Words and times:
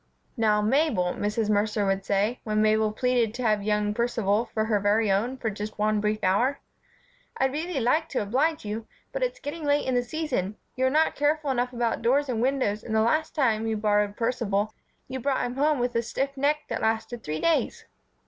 "Now, 0.35 0.63
Mabel," 0.63 1.13
Mrs. 1.13 1.47
Mercer 1.47 1.85
would 1.85 2.03
say, 2.03 2.39
when 2.43 2.59
Mabel 2.59 2.91
pleaded 2.91 3.35
to 3.35 3.43
have 3.43 3.61
young 3.61 3.93
Percival 3.93 4.45
for 4.51 4.65
her 4.65 4.79
very 4.79 5.11
own 5.11 5.37
for 5.37 5.51
just 5.51 5.77
one 5.77 6.01
brief 6.01 6.23
hour, 6.23 6.59
"I'd 7.37 7.51
really 7.51 7.79
like 7.79 8.09
to 8.09 8.23
oblige 8.23 8.65
you, 8.65 8.87
but 9.11 9.21
it's 9.21 9.39
getting 9.39 9.63
late 9.63 9.85
in 9.85 9.93
the 9.93 10.01
season, 10.01 10.55
you 10.75 10.87
are 10.87 10.89
not 10.89 11.13
careful 11.13 11.51
enough 11.51 11.71
about 11.71 12.01
doors 12.01 12.29
and 12.29 12.41
windows 12.41 12.81
and 12.83 12.95
the 12.95 13.01
last 13.01 13.35
time 13.35 13.67
you 13.67 13.77
borrowed 13.77 14.17
Percival 14.17 14.73
you 15.07 15.19
brought 15.19 15.45
him 15.45 15.53
home 15.57 15.77
with 15.77 15.93
a 15.93 16.01
stiff 16.01 16.35
neck 16.35 16.61
that 16.67 16.81
lasted 16.81 17.23
three 17.23 17.39
days." 17.39 17.85